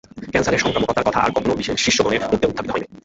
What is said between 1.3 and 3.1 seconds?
কখনও শিষ্যগণের মধ্যে উত্থাপিত হয় নাই।